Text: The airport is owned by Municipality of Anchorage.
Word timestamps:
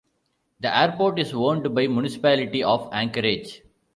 The 0.61 0.75
airport 0.75 1.19
is 1.19 1.31
owned 1.31 1.75
by 1.75 1.85
Municipality 1.85 2.63
of 2.63 2.89
Anchorage. 2.91 3.61